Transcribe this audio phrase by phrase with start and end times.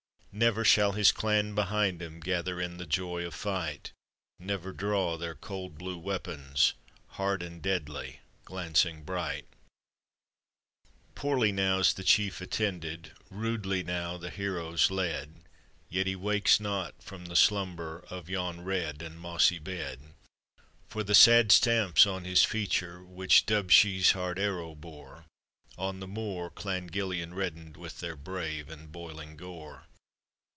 [0.33, 3.91] Never shall his clan behind him Gather in the joy of fight;
[4.39, 6.73] Never draw their cold blue weapons
[7.07, 9.45] Hard and deadly— glancing bright.
[11.15, 13.11] Poorly MOW'S the chief atteMded.
[13.29, 15.41] Rudely now the hern's led;
[15.89, 19.99] Yet ho wakes not from the slumU r Of yon red and mossy bed.
[19.99, 20.17] APPENDIX.
[20.87, 25.25] For the sad stamp's on his features "Which Dubh Shoe's hard arrow bore;
[25.77, 29.87] On the moor Clan Gillian reddened With their brave and boiling gore.